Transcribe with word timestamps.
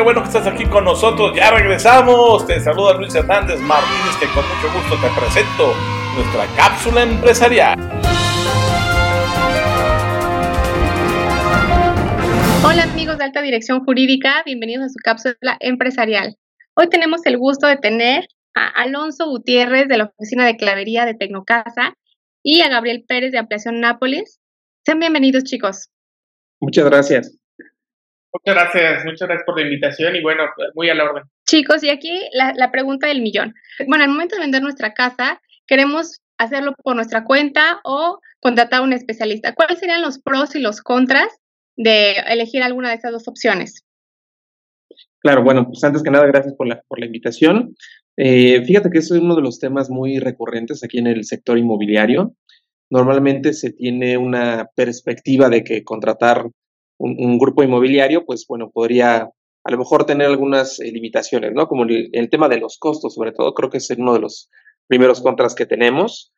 qué 0.00 0.04
bueno 0.04 0.22
que 0.22 0.28
estás 0.28 0.46
aquí 0.46 0.64
con 0.64 0.84
nosotros. 0.84 1.36
Ya 1.36 1.50
regresamos. 1.50 2.46
Te 2.46 2.58
saluda 2.58 2.94
Luis 2.94 3.14
Hernández 3.14 3.60
Martínez, 3.60 4.16
que 4.18 4.26
con 4.28 4.42
mucho 4.48 4.72
gusto 4.72 4.96
te 4.96 5.20
presento 5.20 5.74
nuestra 6.16 6.46
cápsula 6.56 7.02
empresarial. 7.02 7.78
Hola 12.64 12.84
amigos 12.84 13.18
de 13.18 13.24
Alta 13.24 13.42
Dirección 13.42 13.84
Jurídica, 13.84 14.42
bienvenidos 14.46 14.86
a 14.86 14.88
su 14.88 14.96
cápsula 15.04 15.58
empresarial. 15.60 16.34
Hoy 16.76 16.88
tenemos 16.88 17.20
el 17.26 17.36
gusto 17.36 17.66
de 17.66 17.76
tener 17.76 18.26
a 18.54 18.68
Alonso 18.68 19.26
Gutiérrez 19.26 19.86
de 19.88 19.98
la 19.98 20.04
Oficina 20.04 20.46
de 20.46 20.56
Clavería 20.56 21.04
de 21.04 21.12
Tecnocasa 21.12 21.92
y 22.42 22.62
a 22.62 22.70
Gabriel 22.70 23.04
Pérez 23.06 23.32
de 23.32 23.38
Ampliación 23.38 23.80
Nápoles. 23.80 24.40
Sean 24.86 24.98
bienvenidos 24.98 25.44
chicos. 25.44 25.90
Muchas 26.58 26.86
gracias. 26.86 27.39
Muchas 28.32 28.54
gracias, 28.54 29.04
muchas 29.04 29.28
gracias 29.28 29.44
por 29.44 29.58
la 29.58 29.64
invitación 29.64 30.14
y 30.16 30.22
bueno, 30.22 30.44
muy 30.74 30.88
a 30.88 30.94
la 30.94 31.04
orden. 31.04 31.24
Chicos, 31.48 31.82
y 31.82 31.90
aquí 31.90 32.20
la, 32.32 32.52
la 32.54 32.70
pregunta 32.70 33.08
del 33.08 33.22
millón. 33.22 33.54
Bueno, 33.88 34.04
al 34.04 34.10
momento 34.10 34.36
de 34.36 34.42
vender 34.42 34.62
nuestra 34.62 34.94
casa, 34.94 35.40
queremos 35.66 36.20
hacerlo 36.38 36.74
por 36.82 36.96
nuestra 36.96 37.24
cuenta 37.24 37.80
o 37.84 38.20
contratar 38.40 38.80
a 38.80 38.82
un 38.84 38.92
especialista. 38.92 39.54
¿Cuáles 39.54 39.78
serían 39.78 40.00
los 40.00 40.18
pros 40.20 40.54
y 40.54 40.60
los 40.60 40.80
contras 40.80 41.28
de 41.76 42.12
elegir 42.28 42.62
alguna 42.62 42.88
de 42.88 42.94
estas 42.94 43.12
dos 43.12 43.28
opciones? 43.28 43.84
Claro, 45.20 45.42
bueno, 45.42 45.66
pues 45.66 45.82
antes 45.84 46.02
que 46.02 46.10
nada, 46.10 46.26
gracias 46.26 46.54
por 46.54 46.66
la, 46.66 46.82
por 46.88 46.98
la 46.98 47.06
invitación. 47.06 47.74
Eh, 48.16 48.64
fíjate 48.64 48.90
que 48.90 48.98
eso 48.98 49.14
es 49.14 49.20
uno 49.20 49.36
de 49.36 49.42
los 49.42 49.58
temas 49.58 49.90
muy 49.90 50.18
recurrentes 50.18 50.82
aquí 50.82 50.98
en 50.98 51.06
el 51.06 51.24
sector 51.24 51.58
inmobiliario. 51.58 52.34
Normalmente 52.90 53.52
se 53.52 53.72
tiene 53.72 54.16
una 54.16 54.68
perspectiva 54.74 55.48
de 55.48 55.62
que 55.62 55.84
contratar 55.84 56.46
un, 57.00 57.38
grupo 57.38 57.62
inmobiliario, 57.62 58.24
pues 58.24 58.46
bueno, 58.46 58.70
podría 58.70 59.30
a 59.62 59.70
lo 59.70 59.78
mejor 59.78 60.06
tener 60.06 60.26
algunas 60.26 60.80
eh, 60.80 60.90
limitaciones, 60.92 61.52
¿no? 61.52 61.66
Como 61.66 61.84
el, 61.84 62.30
tema 62.30 62.48
de 62.48 62.58
los 62.58 62.78
costos, 62.78 63.14
sobre 63.14 63.32
todo, 63.32 63.54
creo 63.54 63.70
que 63.70 63.78
es 63.78 63.90
uno 63.90 64.14
de 64.14 64.20
los 64.20 64.50
primeros 64.86 65.20
contras 65.20 65.54
que 65.54 65.66
tenemos. 65.66 66.32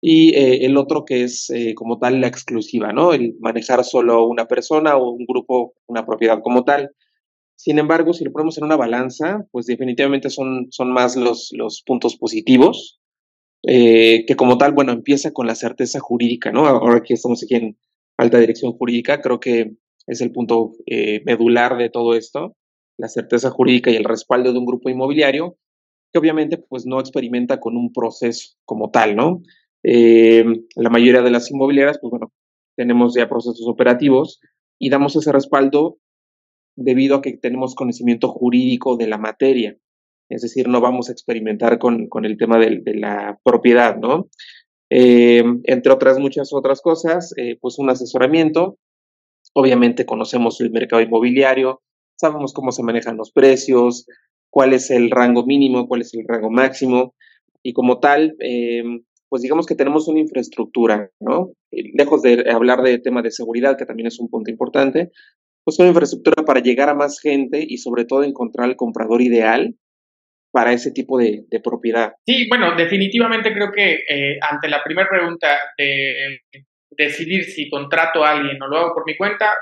Y 0.00 0.34
eh, 0.34 0.66
el 0.66 0.76
otro 0.76 1.04
que 1.04 1.24
es 1.24 1.48
eh, 1.50 1.74
como 1.74 1.98
tal 1.98 2.20
la 2.20 2.26
exclusiva, 2.26 2.92
¿no? 2.92 3.14
El 3.14 3.36
manejar 3.40 3.84
solo 3.84 4.26
una 4.26 4.46
persona 4.46 4.96
o 4.96 5.10
un 5.10 5.24
grupo, 5.26 5.74
una 5.86 6.04
propiedad 6.04 6.40
como 6.42 6.64
tal. 6.64 6.90
Sin 7.56 7.78
embargo, 7.78 8.12
si 8.12 8.24
lo 8.24 8.32
ponemos 8.32 8.58
en 8.58 8.64
una 8.64 8.76
balanza, 8.76 9.46
pues 9.50 9.66
definitivamente 9.66 10.28
son, 10.28 10.66
son 10.70 10.92
más 10.92 11.16
los, 11.16 11.50
los 11.52 11.82
puntos 11.86 12.16
positivos, 12.16 13.00
que 13.62 14.34
como 14.36 14.58
tal, 14.58 14.72
bueno, 14.72 14.92
empieza 14.92 15.32
con 15.32 15.46
la 15.46 15.54
certeza 15.54 15.98
jurídica, 15.98 16.52
¿no? 16.52 16.66
Ahora 16.66 17.02
que 17.02 17.14
estamos 17.14 17.42
aquí 17.42 17.54
en 17.54 17.78
alta 18.18 18.38
dirección 18.38 18.72
jurídica, 18.72 19.22
creo 19.22 19.40
que 19.40 19.72
es 20.06 20.20
el 20.20 20.32
punto 20.32 20.72
eh, 20.86 21.22
medular 21.24 21.76
de 21.76 21.90
todo 21.90 22.14
esto, 22.14 22.56
la 22.98 23.08
certeza 23.08 23.50
jurídica 23.50 23.90
y 23.90 23.96
el 23.96 24.04
respaldo 24.04 24.52
de 24.52 24.58
un 24.58 24.66
grupo 24.66 24.90
inmobiliario, 24.90 25.56
que 26.12 26.18
obviamente 26.18 26.58
pues 26.58 26.86
no 26.86 27.00
experimenta 27.00 27.58
con 27.58 27.76
un 27.76 27.92
proceso 27.92 28.56
como 28.64 28.90
tal, 28.90 29.16
¿no? 29.16 29.42
Eh, 29.82 30.44
la 30.76 30.90
mayoría 30.90 31.22
de 31.22 31.30
las 31.30 31.50
inmobiliarias, 31.50 31.98
pues 32.00 32.10
bueno, 32.10 32.32
tenemos 32.76 33.14
ya 33.14 33.28
procesos 33.28 33.66
operativos 33.66 34.40
y 34.78 34.90
damos 34.90 35.16
ese 35.16 35.32
respaldo 35.32 35.98
debido 36.76 37.16
a 37.16 37.22
que 37.22 37.36
tenemos 37.36 37.74
conocimiento 37.74 38.28
jurídico 38.28 38.96
de 38.96 39.08
la 39.08 39.18
materia. 39.18 39.76
Es 40.30 40.42
decir, 40.42 40.68
no 40.68 40.80
vamos 40.80 41.08
a 41.08 41.12
experimentar 41.12 41.78
con, 41.78 42.08
con 42.08 42.24
el 42.24 42.36
tema 42.36 42.58
de, 42.58 42.82
la 42.94 43.38
propiedad, 43.44 43.96
¿no? 43.96 44.28
Eh, 44.90 45.44
entre 45.64 45.92
otras 45.92 46.18
muchas 46.18 46.52
otras 46.52 46.80
cosas, 46.80 47.34
pues 47.60 47.78
un 47.78 47.90
asesoramiento 47.90 48.78
Obviamente 49.54 50.04
conocemos 50.04 50.60
el 50.60 50.70
mercado 50.70 51.00
inmobiliario, 51.00 51.80
sabemos 52.16 52.52
cómo 52.52 52.72
se 52.72 52.82
manejan 52.82 53.16
los 53.16 53.30
precios, 53.30 54.06
cuál 54.50 54.72
es 54.72 54.90
el 54.90 55.10
rango 55.10 55.46
mínimo, 55.46 55.86
cuál 55.88 56.02
es 56.02 56.12
el 56.14 56.24
rango 56.26 56.50
máximo, 56.50 57.14
y 57.62 57.72
como 57.72 57.98
tal, 58.00 58.36
em, 58.40 59.02
pues 59.28 59.42
digamos 59.42 59.66
que 59.66 59.74
tenemos 59.74 60.06
una 60.08 60.20
infraestructura, 60.20 61.10
¿no? 61.20 61.52
Lejos 61.70 62.22
de 62.22 62.50
hablar 62.50 62.82
de 62.82 62.98
tema 62.98 63.22
de 63.22 63.30
seguridad, 63.30 63.76
que 63.76 63.86
también 63.86 64.06
es 64.08 64.20
un 64.20 64.28
punto 64.28 64.50
importante, 64.50 65.10
pues 65.64 65.78
una 65.78 65.88
infraestructura 65.88 66.44
para 66.44 66.60
llegar 66.60 66.88
a 66.88 66.94
más 66.94 67.20
gente 67.20 67.64
y 67.66 67.78
sobre 67.78 68.04
todo 68.04 68.22
encontrar 68.22 68.68
el 68.68 68.76
comprador 68.76 69.22
ideal 69.22 69.74
para 70.52 70.72
ese 70.72 70.92
tipo 70.92 71.18
de, 71.18 71.46
propiedad. 71.64 72.12
Sí, 72.26 72.46
bueno, 72.48 72.76
definitivamente 72.76 73.52
creo 73.52 73.72
que 73.74 74.04
eh, 74.08 74.38
ante 74.40 74.68
la 74.68 74.84
primera 74.84 75.08
pregunta 75.08 75.48
de 75.76 76.38
decidir 76.96 77.44
si 77.44 77.68
contrato 77.68 78.24
a 78.24 78.32
alguien 78.32 78.62
o 78.62 78.68
lo 78.68 78.78
hago 78.78 78.94
por 78.94 79.06
mi 79.06 79.16
cuenta, 79.16 79.54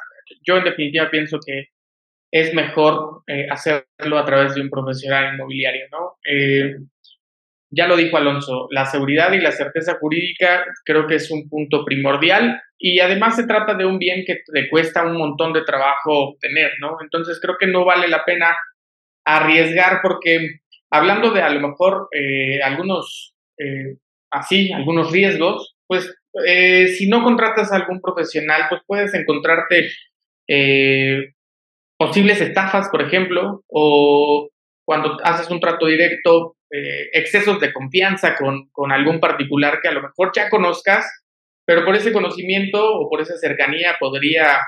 yo 0.47 0.57
en 0.57 0.65
definitiva 0.65 1.11
pienso 1.11 1.39
que 1.45 1.69
es 2.33 2.55
mejor 2.55 3.23
eh, 3.27 3.47
hacerlo 3.51 4.19
a 4.19 4.25
través 4.25 4.55
de 4.55 4.63
un 4.63 4.71
profesional 4.71 5.35
inmobiliario, 5.35 5.87
¿no? 5.91 6.17
Eh, 6.25 6.77
ya 7.71 7.87
lo 7.87 7.97
dijo 7.97 8.17
Alonso, 8.17 8.69
la 8.71 8.87
seguridad 8.87 9.33
y 9.33 9.41
la 9.41 9.53
certeza 9.53 9.99
jurídica 9.99 10.65
creo 10.85 11.07
que 11.07 11.17
es 11.17 11.31
un 11.31 11.49
punto 11.49 11.85
primordial 11.85 12.61
y 12.79 13.01
además 13.01 13.37
se 13.37 13.47
trata 13.47 13.75
de 13.75 13.87
un 13.87 13.99
bien 13.99 14.25
que 14.27 14.41
le 14.53 14.69
cuesta 14.69 15.05
un 15.05 15.17
montón 15.17 15.53
de 15.53 15.63
trabajo 15.63 16.31
obtener, 16.31 16.73
¿no? 16.81 16.97
Entonces 17.03 17.39
creo 17.41 17.57
que 17.59 17.67
no 17.67 17.85
vale 17.85 18.09
la 18.09 18.25
pena 18.25 18.57
arriesgar 19.25 20.01
porque 20.03 20.61
hablando 20.91 21.31
de 21.31 21.43
a 21.43 21.51
lo 21.51 21.67
mejor 21.69 22.09
eh, 22.13 22.63
algunos, 22.63 23.35
así, 24.31 24.73
algunos 24.73 25.13
riesgos, 25.13 25.77
pues 25.87 26.13
eh, 26.47 26.89
si 26.89 27.09
no 27.09 27.23
contratas 27.23 27.73
a 27.73 27.77
algún 27.77 28.01
profesional, 28.01 28.63
pues 28.69 28.83
puedes 28.87 29.15
encontrarte 29.15 29.91
eh, 30.49 31.35
posibles 31.97 32.41
estafas, 32.41 32.89
por 32.89 33.03
ejemplo, 33.03 33.63
o 33.69 34.49
cuando 34.85 35.19
haces 35.23 35.51
un 35.51 35.61
trato 35.61 35.87
directo, 35.87 36.57
eh, 36.71 37.11
excesos 37.13 37.61
de 37.61 37.73
confianza 37.73 38.37
con, 38.37 38.69
con 38.73 38.93
algún 38.93 39.21
particular 39.21 39.81
que 39.81 39.89
a 39.89 39.93
lo 39.93 40.03
mejor 40.03 40.33
ya 40.35 40.49
conozcas, 40.49 41.07
pero 41.65 41.85
por 41.85 41.95
ese 41.95 42.13
conocimiento 42.13 42.99
o 42.99 43.09
por 43.09 43.21
esa 43.21 43.37
cercanía 43.37 43.97
podría 44.01 44.59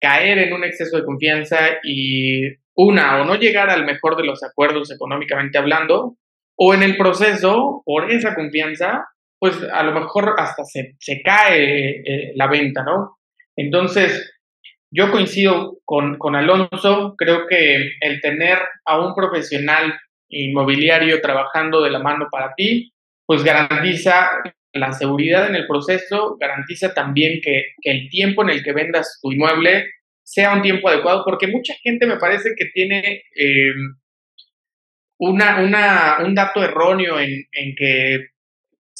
caer 0.00 0.38
en 0.38 0.52
un 0.52 0.64
exceso 0.64 0.98
de 0.98 1.04
confianza 1.04 1.78
y 1.82 2.48
una, 2.74 3.22
o 3.22 3.24
no 3.24 3.36
llegar 3.36 3.70
al 3.70 3.86
mejor 3.86 4.16
de 4.16 4.24
los 4.24 4.42
acuerdos 4.42 4.90
económicamente 4.90 5.58
hablando, 5.58 6.16
o 6.56 6.74
en 6.74 6.82
el 6.82 6.96
proceso, 6.96 7.82
por 7.84 8.10
esa 8.10 8.34
confianza, 8.34 9.06
pues 9.44 9.58
a 9.74 9.82
lo 9.82 9.92
mejor 9.92 10.36
hasta 10.38 10.64
se, 10.64 10.94
se 10.98 11.20
cae 11.20 12.00
eh, 12.00 12.32
la 12.34 12.46
venta, 12.46 12.82
¿no? 12.82 13.18
Entonces, 13.54 14.32
yo 14.90 15.10
coincido 15.10 15.80
con, 15.84 16.16
con 16.16 16.34
Alonso, 16.34 17.14
creo 17.18 17.46
que 17.46 17.90
el 18.00 18.22
tener 18.22 18.56
a 18.86 19.06
un 19.06 19.14
profesional 19.14 20.00
inmobiliario 20.30 21.20
trabajando 21.20 21.82
de 21.82 21.90
la 21.90 21.98
mano 21.98 22.28
para 22.32 22.54
ti, 22.54 22.94
pues 23.26 23.44
garantiza 23.44 24.30
la 24.72 24.94
seguridad 24.94 25.46
en 25.46 25.56
el 25.56 25.66
proceso, 25.66 26.38
garantiza 26.40 26.94
también 26.94 27.42
que, 27.42 27.74
el 27.82 28.08
tiempo 28.08 28.44
en 28.44 28.48
el 28.48 28.64
que 28.64 28.72
vendas 28.72 29.18
tu 29.20 29.30
inmueble 29.30 29.90
sea 30.22 30.54
un 30.54 30.62
tiempo 30.62 30.88
adecuado, 30.88 31.22
porque 31.22 31.48
mucha 31.48 31.74
gente 31.82 32.06
me 32.06 32.16
parece 32.16 32.54
que 32.56 32.64
tiene 32.72 33.24
eh, 33.36 33.74
una, 35.18 35.60
una, 35.60 36.16
un 36.24 36.34
dato 36.34 36.64
erróneo 36.64 37.20
en, 37.20 37.44
en 37.52 37.74
que 37.76 38.33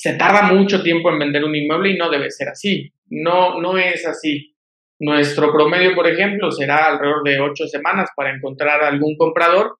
se 0.05 0.13
tarda 0.17 0.53
mucho 0.53 0.83
tiempo 0.83 1.11
en 1.11 1.19
vender 1.19 1.43
un 1.45 1.57
inmueble 1.57 1.93
y 1.93 1.97
no 1.97 2.11
debe 2.11 2.31
ser 2.31 2.51
así. 2.51 2.93
No, 3.09 3.59
no 3.63 3.79
es 3.79 4.07
así. 4.07 4.55
Nuestro 5.01 5.51
promedio, 5.51 5.95
por 5.95 6.07
ejemplo, 6.07 6.51
será 6.51 6.89
alrededor 6.89 7.23
de 7.25 7.41
ocho 7.41 7.67
semanas 7.67 8.11
para 8.15 8.37
encontrar 8.37 8.85
algún 8.85 9.17
comprador 9.17 9.79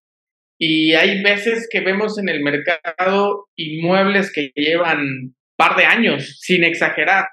y 0.59 0.95
hay 0.95 1.23
veces 1.23 1.69
que 1.71 1.83
vemos 1.83 2.19
en 2.19 2.31
el 2.31 2.43
mercado 2.43 3.49
inmuebles 3.55 4.33
que 4.33 4.51
llevan 4.55 5.35
par 5.57 5.77
de 5.77 5.85
años, 5.85 6.39
sin 6.41 6.65
exagerar. 6.65 7.27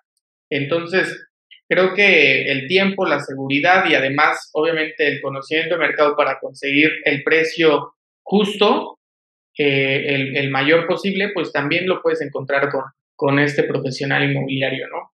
Entonces, 0.50 1.30
creo 1.70 1.94
que 1.94 2.52
el 2.52 2.68
tiempo, 2.68 3.06
la 3.06 3.22
seguridad 3.22 3.90
y 3.90 3.96
además, 3.96 4.50
obviamente, 4.52 5.08
el 5.08 5.22
conocimiento 5.22 5.76
del 5.76 5.88
mercado 5.88 6.18
para 6.18 6.40
conseguir 6.42 6.92
el 7.06 7.24
precio 7.24 7.94
justo 8.22 9.00
el, 9.56 10.38
el, 10.38 10.50
mayor 10.50 10.88
posible, 10.88 11.32
pues 11.34 11.52
también 11.52 11.88
lo 11.88 12.02
puedes 12.02 12.22
encontrar 12.22 12.70
con, 12.70 12.84
con 13.22 13.38
este 13.38 13.64
profesional 13.66 14.24
inmobiliario, 14.24 14.88
¿no? 14.88 15.12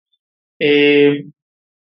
Eh, 0.61 1.25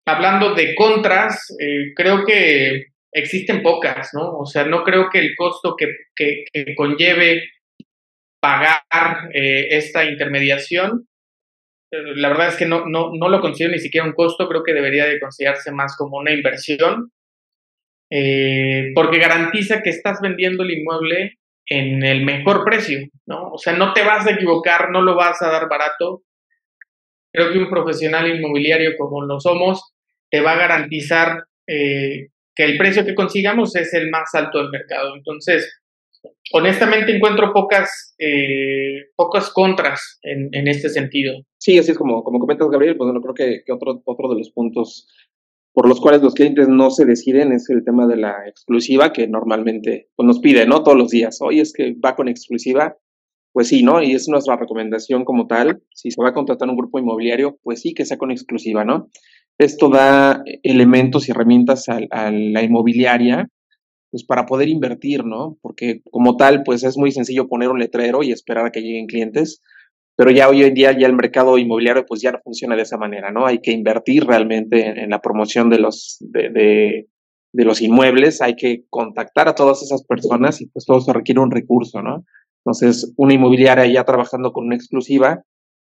hablando 0.05 0.53
de 0.55 0.75
contras, 0.75 1.55
eh, 1.57 1.93
creo 1.95 2.25
que 2.25 2.87
existen 3.13 3.63
pocas, 3.63 4.09
¿no? 4.13 4.37
O 4.37 4.45
sea, 4.45 4.65
no 4.65 4.83
creo 4.83 5.09
que 5.09 5.19
el 5.19 5.37
costo 5.37 5.77
que, 5.77 5.87
que, 6.13 6.75
conlleve 6.75 7.43
pagar 8.41 9.29
eh, 9.33 9.67
esta 9.71 10.03
intermediación, 10.03 11.07
la 11.91 12.27
verdad 12.27 12.49
es 12.49 12.57
que 12.57 12.65
no, 12.65 12.85
no, 12.85 13.11
no 13.13 13.29
lo 13.29 13.39
considero 13.39 13.71
ni 13.71 13.79
siquiera 13.79 14.05
un 14.05 14.11
costo, 14.11 14.49
creo 14.49 14.63
que 14.63 14.73
debería 14.73 15.05
de 15.05 15.21
considerarse 15.21 15.71
más 15.71 15.95
como 15.95 16.17
una 16.17 16.33
inversión, 16.33 17.13
porque 18.09 19.19
garantiza 19.19 19.81
que 19.81 19.91
estás 19.91 20.19
vendiendo 20.21 20.63
el 20.63 20.71
inmueble 20.71 21.37
en 21.67 22.03
el 22.03 22.23
mejor 22.23 22.63
precio, 22.63 22.99
¿no? 23.25 23.51
O 23.51 23.57
sea, 23.57 23.73
no 23.73 23.93
te 23.93 24.03
vas 24.03 24.25
a 24.25 24.31
equivocar, 24.31 24.89
no 24.89 25.01
lo 25.01 25.15
vas 25.15 25.41
a 25.41 25.49
dar 25.49 25.67
barato. 25.69 26.23
Creo 27.31 27.51
que 27.51 27.59
un 27.59 27.69
profesional 27.69 28.27
inmobiliario 28.27 28.91
como 28.97 29.23
lo 29.23 29.39
somos 29.39 29.93
te 30.29 30.41
va 30.41 30.53
a 30.53 30.57
garantizar 30.57 31.43
eh, 31.67 32.27
que 32.55 32.63
el 32.63 32.77
precio 32.77 33.05
que 33.05 33.15
consigamos 33.15 33.75
es 33.75 33.93
el 33.93 34.09
más 34.09 34.33
alto 34.33 34.59
del 34.59 34.69
mercado. 34.69 35.15
Entonces, 35.15 35.81
honestamente 36.53 37.15
encuentro 37.15 37.53
pocas, 37.53 38.15
eh, 38.17 39.09
pocas 39.15 39.51
contras 39.51 40.19
en, 40.21 40.49
en, 40.53 40.67
este 40.67 40.89
sentido. 40.89 41.35
Sí, 41.57 41.77
así 41.77 41.91
es 41.91 41.97
como, 41.97 42.23
como 42.23 42.39
comentas, 42.39 42.69
Gabriel, 42.69 42.95
pues 42.97 43.07
bueno, 43.07 43.21
creo 43.21 43.35
que, 43.35 43.63
que, 43.65 43.71
otro, 43.71 44.01
otro 44.05 44.29
de 44.29 44.39
los 44.39 44.51
puntos 44.51 45.07
por 45.77 45.87
los 45.87 46.01
cuales 46.01 46.23
los 46.23 46.33
clientes 46.33 46.67
no 46.67 46.89
se 46.89 47.05
deciden 47.05 47.51
es 47.51 47.69
el 47.69 47.85
tema 47.85 48.07
de 48.07 48.17
la 48.17 48.47
exclusiva, 48.47 49.13
que 49.13 49.27
normalmente 49.27 50.09
pues, 50.15 50.25
nos 50.25 50.39
pide, 50.39 50.65
¿no? 50.65 50.81
Todos 50.81 50.97
los 50.97 51.11
días, 51.11 51.37
oye, 51.39 51.61
es 51.61 51.71
que 51.71 51.93
va 52.03 52.15
con 52.15 52.27
exclusiva, 52.27 52.97
pues 53.51 53.67
sí, 53.67 53.83
¿no? 53.83 54.01
Y 54.01 54.13
es 54.13 54.27
nuestra 54.27 54.55
recomendación 54.55 55.23
como 55.23 55.45
tal, 55.45 55.83
si 55.93 56.09
se 56.09 56.19
va 56.19 56.29
a 56.29 56.33
contratar 56.33 56.67
un 56.67 56.77
grupo 56.77 56.97
inmobiliario, 56.97 57.59
pues 57.61 57.81
sí 57.81 57.93
que 57.93 58.05
sea 58.05 58.17
con 58.17 58.31
exclusiva, 58.31 58.85
¿no? 58.85 59.11
Esto 59.59 59.89
da 59.89 60.41
elementos 60.63 61.27
y 61.27 61.31
herramientas 61.31 61.87
a, 61.89 61.99
a 62.09 62.31
la 62.31 62.63
inmobiliaria 62.63 63.47
pues 64.09 64.25
para 64.25 64.47
poder 64.47 64.69
invertir, 64.69 65.25
¿no? 65.25 65.59
Porque 65.61 66.01
como 66.09 66.37
tal, 66.37 66.63
pues 66.63 66.83
es 66.85 66.97
muy 66.97 67.11
sencillo 67.11 67.47
poner 67.47 67.69
un 67.69 67.77
letrero 67.77 68.23
y 68.23 68.31
esperar 68.31 68.65
a 68.65 68.71
que 68.71 68.81
lleguen 68.81 69.05
clientes, 69.05 69.61
pero 70.17 70.31
ya 70.31 70.49
hoy 70.49 70.63
en 70.63 70.73
día 70.73 70.97
ya 70.97 71.05
el 71.05 71.13
mercado 71.13 71.57
inmobiliario 71.57 72.05
pues 72.05 72.21
ya 72.21 72.31
no 72.31 72.39
funciona 72.43 72.75
de 72.75 72.81
esa 72.81 72.97
manera, 72.97 73.31
¿no? 73.31 73.45
Hay 73.45 73.59
que 73.59 73.71
invertir 73.71 74.25
realmente 74.25 75.03
en, 75.03 75.09
la 75.09 75.21
promoción 75.21 75.69
de 75.69 75.79
los, 75.79 76.17
de, 76.19 76.49
de, 77.53 77.63
los 77.63 77.81
inmuebles, 77.81 78.41
hay 78.41 78.55
que 78.55 78.83
contactar 78.89 79.47
a 79.47 79.55
todas 79.55 79.83
esas 79.83 80.03
personas 80.03 80.59
y 80.59 80.65
pues 80.67 80.85
todo 80.85 80.97
eso 80.97 81.13
requiere 81.13 81.39
un 81.39 81.51
recurso, 81.51 82.01
¿no? 82.01 82.25
Entonces, 82.65 83.13
una 83.15 83.35
inmobiliaria 83.35 83.85
ya 83.85 84.03
trabajando 84.03 84.51
con 84.51 84.65
una 84.65 84.75
exclusiva, 84.75 85.43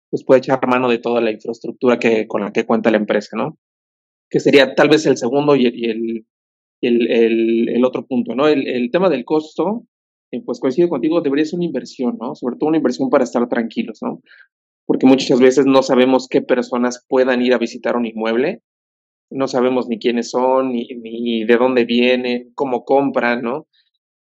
pues 0.09 0.23
puede 0.23 0.39
echar 0.39 0.65
mano 0.65 0.89
de 0.89 0.97
toda 0.97 1.21
la 1.21 1.31
infraestructura 1.31 1.99
que, 1.99 2.25
con 2.25 2.41
la 2.41 2.51
que 2.51 2.65
cuenta 2.65 2.89
la 2.89 2.97
empresa, 2.97 3.35
¿no? 3.35 3.57
Que 4.29 4.39
sería 4.39 4.73
tal 4.75 4.87
vez 4.87 5.05
el 5.05 5.17
segundo 5.17 5.55
y 5.57 5.65
el 5.67 6.25
el, 6.81 7.69
el, 7.69 7.85
otro 7.85 8.05
punto, 8.05 8.35
¿no? 8.35 8.47
El 8.47 8.89
tema 8.91 9.09
del 9.09 9.23
costo, 9.23 9.85
eh, 10.31 10.41
pues 10.45 10.59
coincido 10.59 10.89
contigo, 10.89 11.21
debería 11.21 11.45
ser 11.45 11.57
una 11.57 11.65
inversión, 11.65 12.17
¿no? 12.19 12.35
Sobre 12.35 12.55
todo 12.57 12.69
una 12.69 12.77
inversión 12.77 13.09
para 13.09 13.23
estar 13.23 13.47
tranquilos, 13.49 13.99
¿no? 14.01 14.21
Porque 14.85 15.05
muchas 15.05 15.39
veces 15.39 15.65
no 15.65 15.83
sabemos 15.83 16.27
qué 16.29 16.41
personas 16.41 17.05
puedan 17.07 17.41
ir 17.41 17.53
a 17.53 17.57
visitar 17.57 17.95
un 17.95 18.05
inmueble, 18.05 18.61
no 19.29 19.47
sabemos 19.47 19.87
ni 19.87 19.99
quiénes 19.99 20.29
son, 20.31 20.71
ni, 20.73 21.45
de 21.45 21.57
dónde 21.57 21.85
vienen, 21.85 22.51
cómo 22.55 22.83
compran, 22.85 23.41
¿no? 23.41 23.67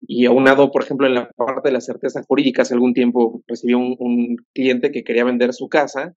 Y 0.01 0.27
aunado, 0.27 0.71
por 0.71 0.83
ejemplo, 0.83 1.07
en 1.07 1.15
la 1.15 1.31
parte 1.37 1.69
de 1.69 1.73
la 1.73 1.81
certeza 1.81 2.23
jurídica, 2.27 2.63
hace 2.63 2.75
algún 2.75 2.95
tiempo 2.95 3.43
recibí 3.47 3.75
un, 3.75 3.97
un 3.99 4.37
cliente 4.55 4.93
que 4.93 5.05
quería 5.05 5.25
vender 5.25 5.53
su 5.53 5.69
casa 5.69 6.15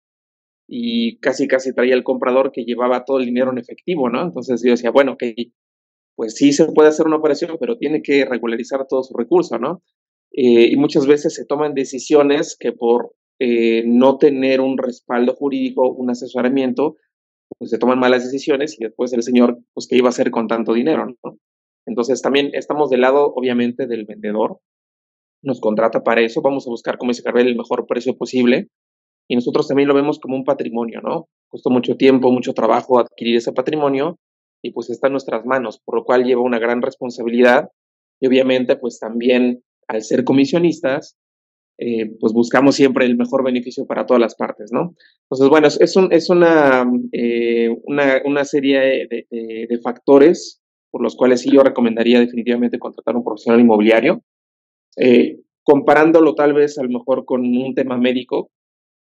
y 0.67 1.19
casi, 1.19 1.49
casi 1.49 1.75
traía 1.75 1.95
el 1.95 2.05
comprador 2.05 2.53
que 2.53 2.65
llevaba 2.65 3.05
todo 3.05 3.19
el 3.19 3.27
dinero 3.27 3.51
en 3.53 3.59
efectivo, 3.59 4.11
¿no? 4.11 4.23
Entonces 4.23 4.63
yo 4.63 4.73
decía, 4.73 4.91
bueno, 4.91 5.17
que 5.17 5.35
pues 6.19 6.35
sí 6.35 6.53
se 6.53 6.65
puede 6.73 6.89
hacer 6.89 7.07
una 7.07 7.15
operación, 7.15 7.57
pero 7.61 7.79
tiene 7.79 8.03
que 8.03 8.25
regularizar 8.25 8.85
todo 8.89 9.05
su 9.05 9.17
recurso, 9.17 9.57
¿no? 9.61 9.85
Eh, 10.33 10.67
y 10.69 10.77
muchas 10.77 11.07
veces 11.07 11.33
se 11.33 11.47
toman 11.47 11.75
decisiones 11.75 12.57
que 12.59 12.73
por 12.73 13.13
eh, 13.39 13.85
no 13.87 14.19
tener 14.19 14.61
un 14.61 14.79
respaldo 14.79 15.37
jurídico, 15.37 15.89
un 15.89 16.11
asesoramiento, 16.11 16.97
pues 17.57 17.71
se 17.71 17.79
toman 17.79 18.01
malas 18.01 18.25
decisiones 18.25 18.77
y 18.81 18.83
después 18.83 19.13
el 19.13 19.23
señor, 19.23 19.61
pues, 19.73 19.87
¿qué 19.87 19.97
iba 19.97 20.09
a 20.09 20.11
hacer 20.11 20.33
con 20.33 20.49
tanto 20.49 20.75
dinero, 20.75 21.07
no? 21.07 21.39
Entonces 21.87 22.21
también 22.21 22.51
estamos 22.53 22.91
del 22.91 23.03
lado, 23.03 23.33
obviamente, 23.37 23.87
del 23.87 24.05
vendedor. 24.05 24.59
Nos 25.41 25.61
contrata 25.61 26.03
para 26.03 26.21
eso, 26.23 26.43
vamos 26.43 26.67
a 26.67 26.71
buscar, 26.71 26.99
como 26.99 27.13
dice 27.13 27.23
Carvel, 27.23 27.47
el 27.47 27.57
mejor 27.57 27.87
precio 27.87 28.17
posible. 28.17 28.67
Y 29.29 29.37
nosotros 29.37 29.69
también 29.69 29.87
lo 29.87 29.95
vemos 29.95 30.19
como 30.19 30.35
un 30.35 30.43
patrimonio, 30.43 31.01
¿no? 31.01 31.29
Costó 31.47 31.71
mucho 31.71 31.95
tiempo, 31.97 32.33
mucho 32.33 32.55
trabajo 32.55 32.99
adquirir 32.99 33.37
ese 33.37 33.53
patrimonio 33.53 34.19
y 34.63 34.73
pues 34.73 34.91
está 34.91 35.07
en 35.07 35.13
nuestras 35.13 35.45
manos, 35.45 35.81
por 35.85 35.95
lo 35.97 36.05
cual 36.05 36.25
lleva 36.25 36.43
una 36.43 36.59
gran 36.59 36.83
responsabilidad 36.83 37.71
y 38.21 38.27
obviamente 38.27 38.77
pues 38.77 38.99
también 38.99 39.63
al 39.87 40.03
ser 40.03 40.25
comisionistas, 40.25 41.17
eh, 41.81 42.11
pues 42.19 42.33
buscamos 42.33 42.75
siempre 42.75 43.07
el 43.07 43.17
mejor 43.17 43.45
beneficio 43.45 43.87
para 43.87 44.05
todas 44.05 44.21
las 44.21 44.35
partes, 44.35 44.73
¿no? 44.73 44.97
Entonces, 45.23 45.49
bueno, 45.49 45.69
es, 45.69 45.97
un, 45.97 46.13
es 46.13 46.29
una, 46.29 46.91
eh, 47.13 47.69
una, 47.85 48.21
una, 48.25 48.45
serie 48.45 49.07
de, 49.09 49.81
factores 49.81 50.61
por 50.91 51.03
los 51.03 51.15
cuales 51.15 51.43
sí 51.43 51.51
yo 51.53 51.63
recomendaría 51.63 52.19
definitivamente 52.19 52.81
contratar 52.81 53.15
un 53.15 53.23
profesional 53.23 53.61
inmobiliario. 53.61 54.23
Eh, 54.97 55.39
comparándolo 55.63 56.35
tal 56.35 56.53
vez 56.53 56.79
a 56.79 56.83
lo 56.83 56.89
mejor 56.89 57.25
con 57.25 57.43
un 57.43 57.75
tema 57.75 57.97
médico, 57.97 58.51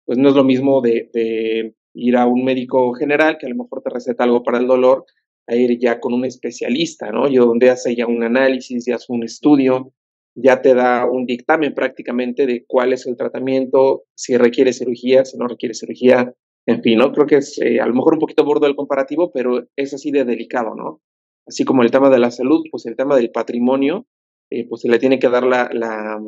pues 0.05 0.19
no 0.19 0.31
es 0.31 0.35
lo 0.35 0.43
mismo 0.43 0.81
de, 0.81 1.09
de 1.13 1.75
ir 1.95 2.17
a 2.17 2.27
un 2.27 2.45
médico 2.45 2.93
general 2.95 3.39
que 3.39 3.47
a 3.47 3.51
lo 3.51 3.57
mejor 3.57 3.83
te 3.83 3.91
receta 3.91 4.25
algo 4.25 4.43
para 4.43 4.59
el 4.59 4.67
dolor 4.67 5.05
a 5.47 5.55
ir 5.55 5.79
ya 5.79 6.01
con 6.01 6.13
un 6.13 6.25
especialista, 6.25 7.11
¿no? 7.11 7.29
Yo 7.29 7.47
donde 7.47 7.71
hace 7.71 7.95
ya 7.95 8.07
un 8.07 8.23
análisis, 8.23 8.85
ya 8.87 8.97
hace 8.97 9.13
un 9.13 9.25
estudio, 9.25 9.93
ya 10.35 10.61
te 10.61 10.75
da 10.75 11.07
un 11.11 11.25
dictamen 11.25 11.75
prácticamente 11.75 12.47
de 12.47 12.65
cuál 12.67 12.93
es 12.93 13.07
el 13.07 13.17
tratamiento, 13.17 14.05
si 14.15 14.37
requiere 14.37 14.73
cirugía, 14.73 15.25
si 15.25 15.39
no 15.39 15.49
requiere 15.49 15.75
cirugía, 15.75 16.35
en 16.67 16.83
fin, 16.83 16.99
¿no? 16.99 17.13
Creo 17.13 17.27
que 17.27 17.37
es 17.37 17.59
eh, 17.61 17.81
a 17.81 17.87
lo 17.87 17.95
mejor 17.95 18.15
un 18.15 18.21
poquito 18.21 18.45
bordo 18.45 18.67
del 18.67 18.77
comparativo, 18.77 19.31
pero 19.33 19.67
es 19.77 19.95
así 19.95 20.11
de 20.11 20.25
delicado, 20.25 20.75
¿no? 20.75 21.01
Así 21.47 21.65
como 21.65 21.83
el 21.83 21.91
tema 21.91 22.11
de 22.11 22.19
la 22.19 22.31
salud, 22.31 22.65
pues 22.71 22.87
el 22.87 22.97
tema 22.97 23.17
del 23.17 23.31
patrimonio, 23.31 24.07
eh, 24.51 24.67
pues 24.69 24.83
se 24.83 24.89
le 24.89 24.99
tiene 24.99 25.19
que 25.19 25.29
dar 25.29 25.45
la, 25.45 25.71
la 25.73 26.21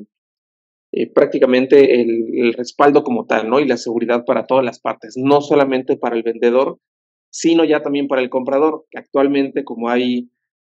eh, 0.93 1.13
prácticamente 1.13 2.01
el, 2.01 2.31
el 2.35 2.55
respaldo 2.55 3.03
como 3.03 3.27
tal, 3.27 3.51
¿no? 3.51 3.61
Y 3.61 3.67
la 3.67 3.77
seguridad 3.77 4.25
para 4.25 4.47
todas 4.47 4.65
las 4.65 4.81
partes, 4.81 5.17
no 5.17 5.41
solamente 5.41 5.97
para 5.97 6.17
el 6.17 6.23
vendedor, 6.23 6.79
sino 7.31 7.65
ya 7.65 7.83
también 7.83 8.09
para 8.09 8.23
el 8.23 8.31
comprador, 8.31 8.87
que 8.91 8.99
actualmente 8.99 9.65
como 9.65 9.89
hay, 9.89 10.31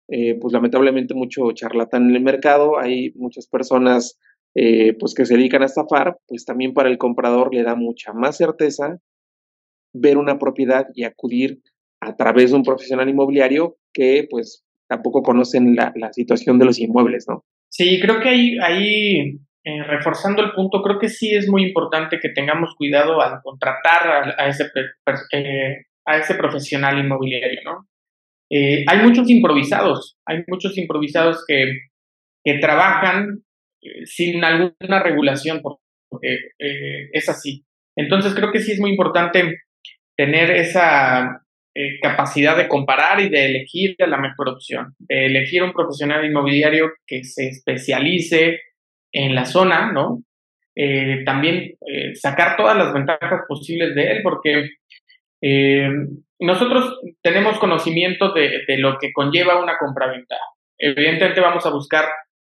eh, 0.09 0.37
pues 0.41 0.53
lamentablemente 0.53 1.15
mucho 1.15 1.53
charlatán 1.53 2.11
en 2.11 2.17
el 2.17 2.23
mercado, 2.23 2.79
hay 2.79 3.13
muchas 3.15 3.47
personas 3.47 4.19
eh, 4.55 4.95
pues 4.99 5.15
que 5.15 5.27
se 5.27 5.37
dedican 5.37 5.63
a 5.63 5.67
estafar, 5.67 6.19
pues 6.27 6.45
también 6.45 6.73
para 6.73 6.89
el 6.89 6.99
comprador 6.99 7.55
le 7.55 7.63
da 7.63 7.75
mucha 7.75 8.13
más 8.13 8.37
certeza 8.37 8.99
ver 9.93 10.19
una 10.19 10.39
propiedad 10.39 10.87
y 10.95 11.05
acudir 11.05 11.61
a 12.01 12.17
través 12.17 12.51
de 12.51 12.57
un 12.57 12.63
profesional 12.63 13.09
inmobiliario 13.09 13.77
que 13.93 14.27
pues 14.31 14.65
tampoco 14.89 15.23
conocen 15.23 15.75
la, 15.75 15.93
la 15.97 16.13
situación 16.13 16.59
de 16.59 16.67
los 16.67 16.79
inmuebles, 16.79 17.27
¿no? 17.29 17.45
Sí, 17.69 18.01
creo 18.01 18.21
que 18.21 18.29
ahí, 18.29 18.59
ahí 18.63 19.39
eh, 19.65 19.83
reforzando 19.83 20.43
el 20.43 20.53
punto, 20.53 20.81
creo 20.81 20.99
que 20.99 21.09
sí 21.09 21.35
es 21.35 21.49
muy 21.49 21.65
importante 21.65 22.21
que 22.21 22.29
tengamos 22.29 22.75
cuidado 22.77 23.21
al 23.21 23.41
contratar 23.43 24.35
a, 24.39 24.49
ese 24.49 24.71
eh, 25.33 25.87
a 26.07 26.19
ese 26.19 26.35
profesional 26.35 26.99
inmobiliario, 26.99 27.61
¿no? 27.65 27.89
Eh, 28.51 28.85
hay 28.87 28.99
muchos 29.03 29.29
improvisados, 29.29 30.17
hay 30.25 30.45
muchos 30.47 30.79
improvisados 30.79 31.45
que, 31.47 31.65
que 32.45 32.59
trabajan 32.59 33.41
eh, 33.83 34.07
sin 34.07 34.45
alguna 34.45 35.03
regulación, 35.03 35.61
porque 35.63 36.35
eh, 36.59 37.09
es 37.13 37.29
así. 37.29 37.65
Entonces 37.97 38.35
creo 38.35 38.53
que 38.53 38.61
sí 38.61 38.73
es 38.73 38.81
muy 38.81 38.91
importante 38.91 39.63
tener 40.17 40.51
esa 40.51 41.43
capacidad 42.01 42.57
de 42.57 42.69
comparar 42.69 43.21
y 43.21 43.29
de 43.29 43.45
elegir 43.45 43.97
la 43.99 44.17
mejor 44.17 44.49
opción, 44.49 44.95
de 44.99 45.27
elegir 45.27 45.63
un 45.63 45.75
profesional 45.75 46.25
inmobiliario 46.25 46.91
que 47.07 47.23
se 47.23 47.49
especialice 47.49 48.61
en 49.13 49.35
la 49.35 49.45
zona, 49.45 49.93
¿no? 49.93 50.23
También 51.27 51.75
sacar 52.15 52.57
todas 52.57 52.79
las 52.79 52.95
ventajas 52.95 53.43
posibles 53.47 53.95
de 53.95 54.11
él, 54.11 54.21
porque 54.23 54.71
eh, 55.43 55.89
nosotros 56.39 56.99
tenemos 57.23 57.59
conocimiento 57.59 58.33
de, 58.33 58.65
de, 58.67 58.79
lo 58.79 58.99
que 58.99 59.13
conlleva 59.13 59.63
una 59.63 59.79
compraventa. 59.79 60.37
Evidentemente 60.79 61.41
vamos 61.41 61.65
a 61.65 61.71
buscar 61.71 62.07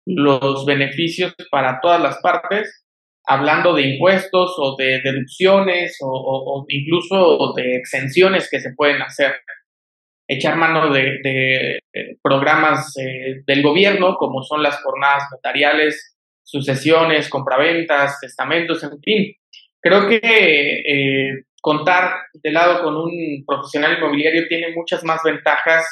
los 0.06 0.66
beneficios 0.66 1.34
para 1.52 1.80
todas 1.82 2.02
las 2.02 2.20
partes, 2.22 2.86
hablando 3.26 3.74
de 3.74 3.84
impuestos 3.84 4.56
o 4.58 4.76
de 4.78 5.02
deducciones 5.02 5.98
o, 6.02 6.66
incluso 6.68 7.54
de 7.54 7.76
exenciones 7.76 8.50
que 8.50 8.60
se 8.60 8.74
pueden 8.76 9.02
hacer. 9.02 9.36
Echar 10.28 10.58
mano 10.58 10.94
de, 10.94 11.20
de 11.24 11.80
programas 12.22 12.96
eh, 12.98 13.42
del 13.48 13.64
gobierno, 13.64 14.16
como 14.18 14.44
son 14.44 14.62
las 14.62 14.82
jornadas 14.82 15.24
notariales, 15.32 16.18
sucesiones, 16.44 17.30
compraventas, 17.30 18.20
testamentos, 18.20 18.84
en 18.84 19.00
fin. 19.02 19.34
Creo 19.82 20.08
que 20.08 20.20
eh, 20.22 21.44
contar 21.62 22.14
de 22.34 22.52
lado 22.52 22.84
con 22.84 22.96
un 22.96 23.12
profesional 23.46 23.98
inmobiliario 23.98 24.48
tiene 24.48 24.74
muchas 24.76 25.04
más 25.04 25.22
ventajas 25.24 25.86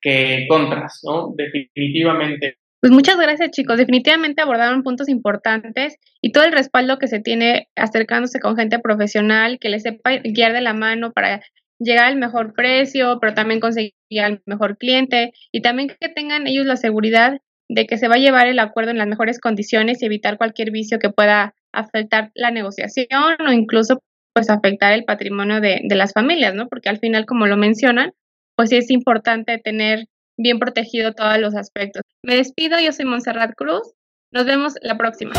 que 0.00 0.46
contras, 0.48 1.00
¿no? 1.04 1.32
Definitivamente. 1.36 2.58
Pues 2.80 2.92
muchas 2.92 3.16
gracias 3.16 3.52
chicos, 3.52 3.76
definitivamente 3.76 4.42
abordaron 4.42 4.82
puntos 4.82 5.08
importantes 5.08 5.98
y 6.20 6.32
todo 6.32 6.42
el 6.42 6.50
respaldo 6.50 6.98
que 6.98 7.06
se 7.06 7.20
tiene 7.20 7.68
acercándose 7.76 8.40
con 8.40 8.56
gente 8.56 8.80
profesional 8.80 9.58
que 9.60 9.68
les 9.68 9.82
sepa 9.82 10.16
guiar 10.16 10.52
de 10.52 10.62
la 10.62 10.74
mano 10.74 11.12
para 11.12 11.42
llegar 11.78 12.06
al 12.06 12.16
mejor 12.16 12.54
precio, 12.54 13.18
pero 13.20 13.34
también 13.34 13.60
conseguir 13.60 13.92
al 14.20 14.42
mejor 14.46 14.78
cliente 14.78 15.32
y 15.52 15.62
también 15.62 15.90
que 16.00 16.08
tengan 16.08 16.48
ellos 16.48 16.66
la 16.66 16.76
seguridad 16.76 17.38
de 17.68 17.86
que 17.86 17.98
se 17.98 18.08
va 18.08 18.16
a 18.16 18.18
llevar 18.18 18.48
el 18.48 18.58
acuerdo 18.58 18.90
en 18.90 18.98
las 18.98 19.06
mejores 19.06 19.38
condiciones 19.38 20.02
y 20.02 20.06
evitar 20.06 20.36
cualquier 20.36 20.72
vicio 20.72 20.98
que 20.98 21.10
pueda 21.10 21.54
afectar 21.72 22.32
la 22.34 22.50
negociación 22.50 23.36
o 23.46 23.52
incluso 23.52 24.02
pues 24.34 24.48
afectar 24.50 24.92
el 24.92 25.04
patrimonio 25.04 25.60
de, 25.60 25.82
las 25.90 26.12
familias, 26.12 26.54
¿no? 26.54 26.68
Porque 26.68 26.88
al 26.88 26.98
final, 26.98 27.26
como 27.26 27.46
lo 27.46 27.56
mencionan, 27.56 28.12
pues 28.56 28.70
sí 28.70 28.76
es 28.76 28.90
importante 28.90 29.58
tener 29.58 30.06
bien 30.38 30.58
protegido 30.58 31.12
todos 31.12 31.38
los 31.38 31.54
aspectos. 31.54 32.02
Me 32.24 32.36
despido, 32.36 32.78
yo 32.80 32.92
soy 32.92 33.04
Montserrat 33.04 33.54
Cruz. 33.54 33.92
Nos 34.32 34.46
vemos 34.46 34.74
la 34.80 34.96
próxima. 34.96 35.32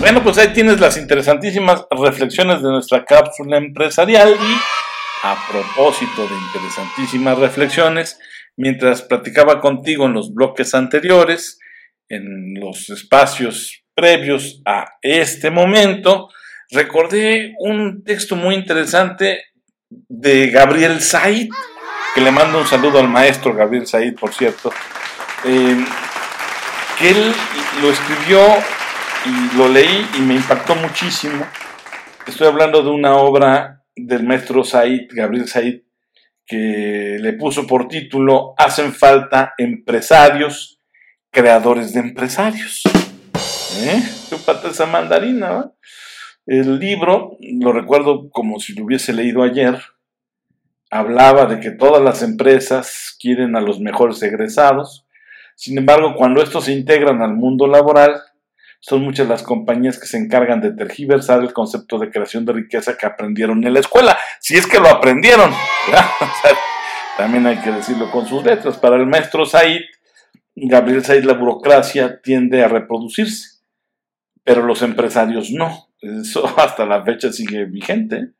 Bueno, 0.00 0.22
pues 0.22 0.38
ahí 0.38 0.52
tienes 0.52 0.80
las 0.80 0.96
interesantísimas 0.96 1.86
reflexiones 1.90 2.62
de 2.62 2.70
nuestra 2.70 3.04
cápsula 3.04 3.56
empresarial 3.56 4.30
y 4.30 4.56
a 5.24 5.36
propósito 5.50 6.26
de 6.26 6.34
interesantísimas 6.34 7.38
reflexiones, 7.38 8.18
mientras 8.56 9.02
platicaba 9.02 9.60
contigo 9.60 10.06
en 10.06 10.14
los 10.14 10.34
bloques 10.34 10.74
anteriores, 10.74 11.60
en 12.08 12.54
los 12.54 12.90
espacios 12.90 13.81
previos 13.94 14.62
a 14.64 14.96
este 15.02 15.50
momento, 15.50 16.28
recordé 16.70 17.54
un 17.58 18.02
texto 18.04 18.36
muy 18.36 18.54
interesante 18.54 19.44
de 19.88 20.48
Gabriel 20.48 21.00
Said, 21.00 21.48
que 22.14 22.20
le 22.20 22.30
mando 22.30 22.58
un 22.58 22.66
saludo 22.66 22.98
al 22.98 23.08
maestro 23.08 23.54
Gabriel 23.54 23.86
Said, 23.86 24.14
por 24.14 24.32
cierto, 24.32 24.72
eh, 25.44 25.84
que 26.98 27.10
él 27.10 27.32
lo 27.80 27.90
escribió 27.90 28.40
y 29.24 29.56
lo 29.56 29.68
leí 29.68 30.06
y 30.18 30.20
me 30.22 30.34
impactó 30.34 30.74
muchísimo. 30.74 31.46
Estoy 32.26 32.46
hablando 32.46 32.82
de 32.82 32.90
una 32.90 33.16
obra 33.16 33.82
del 33.94 34.24
maestro 34.24 34.64
Said, 34.64 35.08
Gabriel 35.10 35.48
Said, 35.48 35.80
que 36.46 37.18
le 37.20 37.32
puso 37.34 37.66
por 37.66 37.88
título 37.88 38.54
Hacen 38.56 38.92
falta 38.92 39.54
empresarios, 39.58 40.80
creadores 41.30 41.92
de 41.92 42.00
empresarios. 42.00 42.82
¿Eh? 43.78 44.02
Chúpate 44.28 44.68
esa 44.68 44.86
mandarina, 44.86 45.72
El 46.46 46.78
libro, 46.78 47.36
lo 47.40 47.72
recuerdo 47.72 48.30
como 48.30 48.58
si 48.60 48.74
lo 48.74 48.84
hubiese 48.84 49.12
leído 49.12 49.42
ayer, 49.42 49.80
hablaba 50.90 51.46
de 51.46 51.60
que 51.60 51.70
todas 51.70 52.02
las 52.02 52.22
empresas 52.22 53.16
quieren 53.18 53.56
a 53.56 53.60
los 53.60 53.80
mejores 53.80 54.22
egresados. 54.22 55.06
Sin 55.56 55.78
embargo, 55.78 56.14
cuando 56.16 56.42
estos 56.42 56.64
se 56.64 56.72
integran 56.72 57.22
al 57.22 57.34
mundo 57.34 57.66
laboral, 57.66 58.20
son 58.80 59.02
muchas 59.02 59.28
las 59.28 59.44
compañías 59.44 59.98
que 59.98 60.06
se 60.06 60.18
encargan 60.18 60.60
de 60.60 60.72
tergiversar 60.72 61.40
el 61.40 61.52
concepto 61.52 61.98
de 61.98 62.10
creación 62.10 62.44
de 62.44 62.52
riqueza 62.52 62.96
que 62.98 63.06
aprendieron 63.06 63.64
en 63.64 63.74
la 63.74 63.80
escuela, 63.80 64.18
si 64.40 64.56
es 64.56 64.66
que 64.66 64.80
lo 64.80 64.88
aprendieron. 64.88 65.52
también 67.16 67.46
hay 67.46 67.58
que 67.58 67.70
decirlo 67.70 68.10
con 68.10 68.26
sus 68.26 68.44
letras. 68.44 68.76
Para 68.78 68.96
el 68.96 69.06
maestro 69.06 69.46
Said, 69.46 69.82
Gabriel 70.56 71.04
Said, 71.04 71.22
la 71.22 71.34
burocracia 71.34 72.20
tiende 72.20 72.64
a 72.64 72.68
reproducirse, 72.68 73.51
pero 74.44 74.62
los 74.62 74.82
empresarios 74.82 75.50
no. 75.50 75.88
Eso 76.00 76.52
hasta 76.58 76.86
la 76.86 77.02
fecha 77.02 77.32
sigue 77.32 77.64
vigente. 77.64 78.30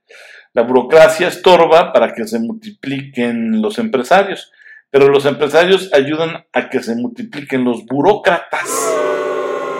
La 0.52 0.62
burocracia 0.62 1.28
estorba 1.28 1.92
para 1.92 2.12
que 2.12 2.26
se 2.26 2.38
multipliquen 2.38 3.62
los 3.62 3.78
empresarios, 3.78 4.52
pero 4.90 5.08
los 5.08 5.24
empresarios 5.24 5.90
ayudan 5.94 6.44
a 6.52 6.68
que 6.68 6.82
se 6.82 6.94
multipliquen 6.94 7.64
los 7.64 7.86
burócratas. 7.86 8.68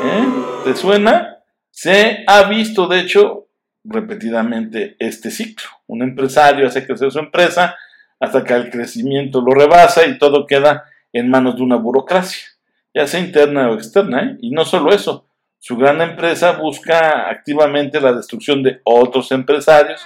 ¿Eh? 0.04 0.26
¿Te 0.64 0.74
suena? 0.74 1.38
Se 1.70 2.24
ha 2.26 2.44
visto, 2.44 2.86
de 2.86 3.00
hecho, 3.00 3.48
repetidamente 3.84 4.96
este 4.98 5.30
ciclo. 5.30 5.68
Un 5.86 6.02
empresario 6.02 6.66
hace 6.66 6.86
crecer 6.86 7.10
su 7.10 7.18
empresa 7.18 7.76
hasta 8.18 8.44
que 8.44 8.54
el 8.54 8.70
crecimiento 8.70 9.40
lo 9.40 9.52
rebasa 9.52 10.06
y 10.06 10.16
todo 10.16 10.46
queda 10.46 10.84
en 11.12 11.28
manos 11.28 11.56
de 11.56 11.62
una 11.62 11.76
burocracia, 11.76 12.46
ya 12.94 13.06
sea 13.06 13.20
interna 13.20 13.68
o 13.70 13.74
externa. 13.74 14.22
¿eh? 14.22 14.38
Y 14.40 14.50
no 14.50 14.64
solo 14.64 14.92
eso, 14.92 15.26
su 15.64 15.76
gran 15.76 16.00
empresa 16.00 16.58
busca 16.58 17.30
activamente 17.30 18.00
la 18.00 18.12
destrucción 18.12 18.64
de 18.64 18.80
otros 18.82 19.30
empresarios, 19.30 20.04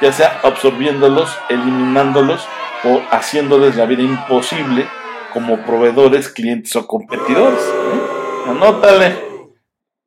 ya 0.00 0.10
sea 0.10 0.40
absorbiéndolos, 0.42 1.30
eliminándolos 1.50 2.48
o 2.84 3.02
haciéndoles 3.10 3.76
la 3.76 3.84
vida 3.84 4.00
imposible 4.00 4.86
como 5.34 5.62
proveedores, 5.62 6.30
clientes 6.30 6.74
o 6.76 6.86
competidores. 6.86 7.60
¿eh? 7.60 8.48
Anótale. 8.48 9.14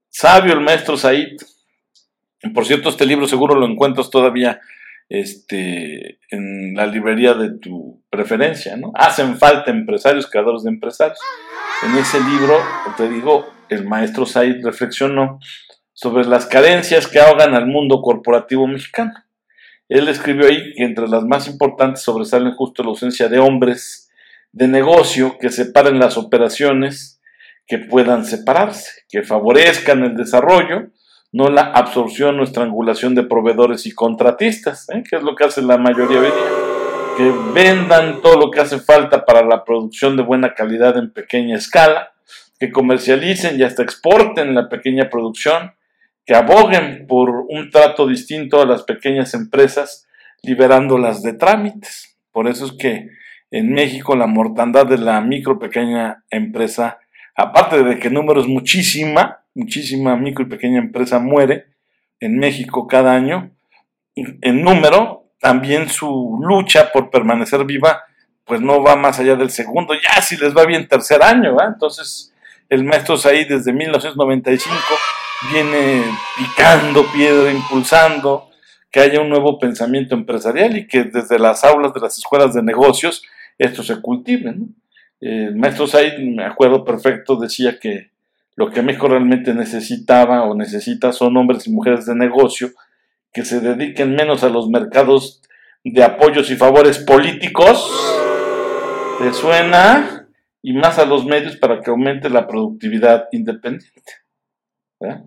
Sabio 0.09 0.53
el 0.53 0.61
maestro 0.61 0.97
Said. 0.97 1.37
Por 2.55 2.65
cierto, 2.65 2.89
este 2.89 3.05
libro 3.05 3.27
seguro 3.27 3.53
lo 3.53 3.67
encuentras 3.67 4.09
todavía 4.09 4.61
este, 5.09 6.17
en 6.31 6.73
la 6.73 6.87
librería 6.87 7.35
de 7.35 7.59
tu 7.59 8.01
preferencia, 8.09 8.75
¿no? 8.77 8.93
Hacen 8.95 9.37
falta 9.37 9.69
empresarios, 9.69 10.25
creadores 10.25 10.63
de 10.63 10.71
empresarios. 10.71 11.19
En 11.83 11.95
ese 11.97 12.19
libro, 12.19 12.57
te 12.97 13.07
digo, 13.07 13.56
el 13.69 13.85
maestro 13.85 14.25
Said 14.25 14.63
reflexionó 14.63 15.39
sobre 15.93 16.25
las 16.25 16.45
carencias 16.45 17.07
que 17.07 17.19
ahogan 17.19 17.55
al 17.55 17.67
mundo 17.67 18.01
corporativo 18.01 18.67
mexicano. 18.67 19.13
Él 19.89 20.07
escribió 20.09 20.47
ahí 20.47 20.73
que 20.75 20.83
entre 20.83 21.07
las 21.07 21.23
más 21.23 21.47
importantes 21.47 22.03
sobresalen 22.03 22.53
justo 22.53 22.83
la 22.83 22.89
ausencia 22.89 23.29
de 23.29 23.39
hombres 23.39 24.09
de 24.51 24.67
negocio 24.67 25.37
que 25.39 25.49
separen 25.49 25.99
las 25.99 26.17
operaciones 26.17 27.21
que 27.65 27.77
puedan 27.77 28.25
separarse, 28.25 29.03
que 29.09 29.23
favorezcan 29.23 30.03
el 30.03 30.15
desarrollo, 30.15 30.87
no 31.31 31.49
la 31.49 31.61
absorción 31.61 32.39
o 32.39 32.43
estrangulación 32.43 33.13
de 33.15 33.23
proveedores 33.23 33.85
y 33.85 33.91
contratistas, 33.91 34.89
¿eh? 34.89 35.03
que 35.07 35.17
es 35.17 35.23
lo 35.23 35.35
que 35.35 35.45
hace 35.45 35.61
la 35.61 35.77
mayoría 35.77 36.21
que 37.17 37.33
vendan 37.53 38.21
todo 38.21 38.37
lo 38.37 38.51
que 38.51 38.59
hace 38.59 38.79
falta 38.79 39.25
para 39.25 39.43
la 39.43 39.63
producción 39.65 40.15
de 40.15 40.23
buena 40.23 40.53
calidad 40.53 40.97
en 40.97 41.11
pequeña 41.11 41.57
escala, 41.57 42.13
que 42.59 42.71
comercialicen 42.71 43.59
y 43.59 43.63
hasta 43.63 43.83
exporten 43.83 44.55
la 44.55 44.69
pequeña 44.69 45.09
producción, 45.09 45.73
que 46.25 46.35
aboguen 46.35 47.05
por 47.07 47.29
un 47.47 47.69
trato 47.69 48.07
distinto 48.07 48.61
a 48.61 48.65
las 48.65 48.83
pequeñas 48.83 49.33
empresas, 49.33 50.07
liberándolas 50.43 51.23
de 51.23 51.33
trámites. 51.33 52.17
Por 52.31 52.47
eso 52.47 52.65
es 52.65 52.73
que 52.73 53.09
en 53.51 53.71
México 53.71 54.15
la 54.15 54.27
mortandad 54.27 54.85
de 54.85 54.97
la 54.97 55.21
micro 55.21 55.57
pequeña 55.57 56.23
empresa 56.29 56.99
aparte 57.37 57.83
de 57.83 57.99
que 57.99 58.09
número 58.09 58.41
es 58.41 58.47
muchísima, 58.47 59.43
muchísima 59.53 60.17
micro 60.17 60.43
y 60.43 60.49
pequeña 60.49 60.79
empresa 60.79 61.19
muere 61.19 61.67
en 62.19 62.37
México 62.37 62.87
cada 62.87 63.13
año, 63.13 63.51
en 64.15 64.63
número, 64.63 65.29
también 65.39 65.87
su 65.87 66.39
lucha 66.41 66.91
por 66.91 67.11
permanecer 67.11 67.63
viva, 67.63 68.01
pues 68.43 68.59
no 68.59 68.81
va 68.81 68.95
más 68.95 69.19
allá 69.19 69.35
del 69.35 69.51
segundo, 69.51 69.93
ya 69.93 70.19
si 70.21 70.35
les 70.35 70.57
va 70.57 70.65
bien 70.65 70.87
tercer 70.87 71.21
año. 71.21 71.55
Entonces, 71.63 72.33
el 72.69 72.83
maestro 72.83 73.15
ahí 73.25 73.45
desde 73.45 73.73
1995 73.73 74.75
viene 75.51 76.03
picando 76.37 77.05
piedra, 77.11 77.51
impulsando 77.51 78.49
que 78.91 78.99
haya 78.99 79.21
un 79.21 79.29
nuevo 79.29 79.59
pensamiento 79.59 80.15
empresarial 80.15 80.77
y 80.77 80.87
que 80.87 81.03
desde 81.03 81.39
las 81.39 81.63
aulas 81.63 81.93
de 81.93 81.99
las 81.99 82.17
escuelas 82.17 82.53
de 82.53 82.63
negocios 82.63 83.23
esto 83.57 83.83
se 83.83 84.01
cultive, 84.01 84.55
el 85.19 85.55
maestro 85.55 85.87
Said, 85.87 86.19
me 86.19 86.45
acuerdo 86.45 86.85
perfecto, 86.85 87.37
decía 87.37 87.79
que 87.79 88.11
lo 88.55 88.69
que 88.71 88.81
México 88.81 89.07
realmente 89.07 89.53
necesitaba 89.53 90.43
o 90.43 90.55
necesita 90.55 91.11
son 91.11 91.37
hombres 91.37 91.67
y 91.67 91.71
mujeres 91.71 92.05
de 92.05 92.15
negocio 92.15 92.71
que 93.33 93.45
se 93.45 93.59
dediquen 93.59 94.15
menos 94.15 94.43
a 94.43 94.49
los 94.49 94.69
mercados 94.69 95.41
de 95.83 96.03
apoyos 96.03 96.49
y 96.49 96.55
favores 96.55 96.99
políticos, 96.99 97.89
¿te 99.19 99.31
suena? 99.33 100.16
Y 100.61 100.73
más 100.73 100.99
a 100.99 101.05
los 101.05 101.25
medios 101.25 101.55
para 101.57 101.81
que 101.81 101.89
aumente 101.89 102.29
la 102.29 102.47
productividad 102.47 103.27
independiente. 103.31 104.13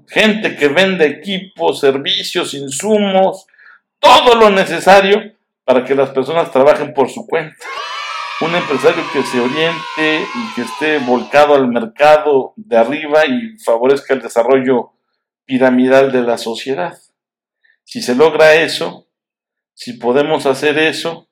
Gente 0.08 0.56
que 0.56 0.68
vende 0.68 1.06
equipos, 1.06 1.80
servicios, 1.80 2.54
insumos, 2.54 3.46
todo 4.00 4.34
lo 4.34 4.50
necesario 4.50 5.32
para 5.64 5.84
que 5.84 5.94
las 5.94 6.10
personas 6.10 6.50
trabajen 6.50 6.92
por 6.92 7.08
su 7.08 7.26
cuenta 7.26 7.64
un 8.40 8.54
empresario 8.54 9.04
que 9.12 9.22
se 9.22 9.38
oriente 9.38 10.26
y 10.34 10.54
que 10.54 10.62
esté 10.62 10.99
volcado 10.99 11.54
al 11.54 11.68
mercado 11.68 12.54
de 12.56 12.78
arriba 12.78 13.26
y 13.26 13.58
favorezca 13.58 14.14
el 14.14 14.22
desarrollo 14.22 14.92
piramidal 15.44 16.10
de 16.10 16.22
la 16.22 16.38
sociedad. 16.38 16.99
Si 17.84 18.00
se 18.00 18.14
logra 18.14 18.54
eso, 18.54 19.06
si 19.75 19.94
podemos 19.94 20.46
hacer 20.46 20.78
eso, 20.78 21.28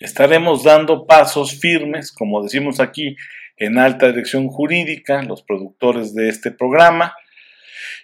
estaremos 0.00 0.64
dando 0.64 1.06
pasos 1.06 1.60
firmes, 1.60 2.10
como 2.10 2.42
decimos 2.42 2.80
aquí 2.80 3.16
en 3.56 3.78
alta 3.78 4.08
dirección 4.08 4.48
jurídica, 4.48 5.22
los 5.22 5.42
productores 5.42 6.14
de 6.14 6.28
este 6.28 6.50
programa, 6.50 7.14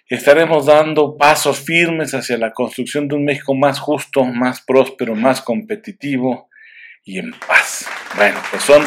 estaremos 0.07 0.67
dando 0.67 1.17
pasos 1.17 1.59
firmes 1.59 2.13
hacia 2.13 2.37
la 2.37 2.53
construcción 2.53 3.07
de 3.07 3.15
un 3.15 3.25
México 3.25 3.53
más 3.55 3.79
justo, 3.79 4.23
más 4.23 4.61
próspero, 4.61 5.15
más 5.15 5.41
competitivo, 5.41 6.47
y 7.07 7.19
en 7.19 7.31
paz. 7.31 7.87
Bueno, 8.15 8.37
pues 8.51 8.61
son 8.63 8.83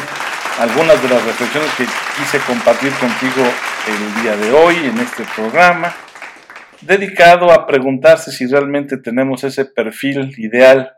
algunas 0.59 1.01
de 1.01 1.09
las 1.09 1.25
reflexiones 1.25 1.71
que 1.75 1.85
quise 2.17 2.37
compartir 2.45 2.91
contigo 2.93 3.43
el 3.87 4.21
día 4.21 4.37
de 4.37 4.51
hoy 4.51 4.75
en 4.75 4.97
este 4.99 5.23
programa, 5.35 5.93
dedicado 6.81 7.51
a 7.51 7.65
preguntarse 7.65 8.31
si 8.31 8.45
realmente 8.45 8.97
tenemos 8.97 9.43
ese 9.43 9.65
perfil 9.65 10.33
ideal 10.37 10.93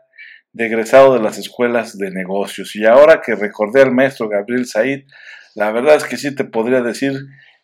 de 0.54 0.68
de 0.68 1.20
las 1.20 1.36
escuelas 1.36 1.98
de 1.98 2.10
negocios. 2.10 2.74
Y 2.76 2.86
ahora 2.86 3.20
que 3.20 3.34
recordé 3.34 3.82
al 3.82 3.92
maestro 3.92 4.28
Gabriel 4.28 4.66
Said, 4.66 5.02
la 5.54 5.72
verdad 5.72 5.96
es 5.96 6.04
que 6.04 6.16
sí 6.16 6.34
te 6.34 6.44
podría 6.44 6.80
decir 6.80 7.12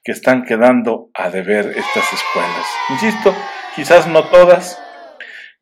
que 0.02 0.12
están 0.12 0.44
quedando 0.44 1.10
a 1.14 1.30
deber 1.30 1.66
estas 1.66 2.12
escuelas. 2.12 2.66
Insisto, 2.90 3.34
quizás 3.76 4.08
no 4.08 4.28
todas, 4.28 4.82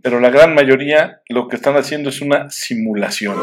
pero 0.02 0.20
la 0.20 0.30
gran 0.30 0.54
mayoría 0.54 1.20
lo 1.28 1.48
que 1.48 1.56
están 1.56 1.76
haciendo 1.76 2.08
es 2.08 2.22
una 2.22 2.48
simulación. 2.50 3.36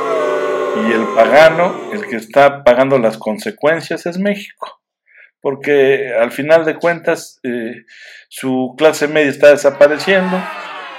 Y 0.88 0.92
el 0.92 1.06
pagano, 1.16 1.92
el 1.94 2.08
que 2.08 2.16
está 2.16 2.64
pagando 2.64 2.98
las 2.98 3.18
consecuencias 3.18 4.06
es 4.08 4.18
México. 4.18 4.82
Porque 5.42 6.12
al 6.20 6.32
final 6.32 6.66
de 6.66 6.76
cuentas 6.76 7.40
eh, 7.44 7.86
su 8.30 8.74
clase 8.78 9.08
media 9.08 9.30
está 9.30 9.50
desapareciendo, 9.52 10.42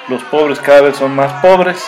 los 0.09 0.23
pobres 0.25 0.61
cada 0.61 0.83
vez 0.83 0.97
son 0.97 1.17
más 1.17 1.43
pobres 1.43 1.85